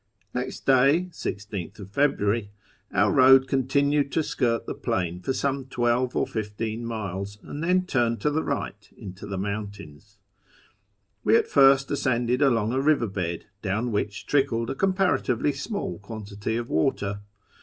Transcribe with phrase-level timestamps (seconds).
[0.33, 2.49] Next day (16th February)
[2.91, 7.85] our road continued to skirt the plain for some twelve or fifteen miles, and then
[7.85, 10.17] turned to the right into the mountains.
[11.23, 16.57] We at first ascended along a river bed, down which trickled a comparatively small quantity
[16.57, 17.19] of water.